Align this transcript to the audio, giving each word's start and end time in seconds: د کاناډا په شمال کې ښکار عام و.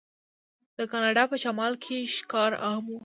د 0.77 0.79
کاناډا 0.91 1.23
په 1.31 1.37
شمال 1.43 1.73
کې 1.83 1.97
ښکار 2.15 2.51
عام 2.65 2.85
و. 2.89 2.93